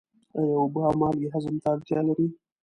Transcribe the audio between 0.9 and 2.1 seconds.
مالګې هضم ته اړتیا